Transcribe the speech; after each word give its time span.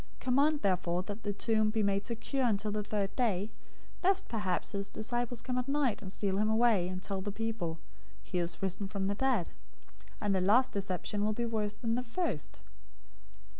027:064 0.17 0.19
Command 0.21 0.61
therefore 0.63 1.03
that 1.03 1.21
the 1.21 1.31
tomb 1.31 1.69
be 1.69 1.83
made 1.83 2.03
secure 2.07 2.47
until 2.47 2.71
the 2.71 2.81
third 2.83 3.15
day, 3.15 3.51
lest 4.03 4.27
perhaps 4.27 4.71
his 4.71 4.89
disciples 4.89 5.43
come 5.43 5.59
at 5.59 5.67
night 5.67 6.01
and 6.01 6.11
steal 6.11 6.39
him 6.39 6.49
away, 6.49 6.87
and 6.87 7.03
tell 7.03 7.21
the 7.21 7.31
people, 7.31 7.77
'He 8.23 8.39
is 8.39 8.63
risen 8.63 8.87
from 8.87 9.05
the 9.05 9.13
dead;' 9.13 9.49
and 10.19 10.33
the 10.33 10.41
last 10.41 10.71
deception 10.71 11.23
will 11.23 11.33
be 11.33 11.45
worse 11.45 11.75
than 11.75 11.93
the 11.93 12.01
first." 12.01 12.61